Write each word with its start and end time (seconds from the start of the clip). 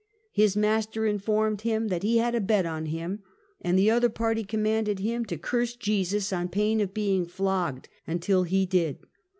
His 0.31 0.57
master 0.57 1.05
informed 1.05 1.61
him 1.61 1.87
he 2.01 2.17
had 2.17 2.33
a 2.33 2.41
bet 2.41 2.65
on 2.65 2.87
him, 2.87 3.21
and 3.61 3.77
the 3.77 3.91
other 3.91 4.09
party 4.09 4.43
commanded 4.43 4.97
him 4.97 5.25
to 5.25 5.37
"curse 5.37 5.75
Jesus?" 5.75 6.33
on 6.33 6.49
pain 6.49 6.81
of 6.81 6.91
being 6.91 7.23
flogged 7.27 7.87
until 8.07 8.41
he 8.41 8.65
did. 8.65 8.97